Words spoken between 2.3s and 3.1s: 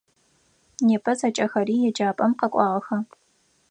къэкӏуагъэха?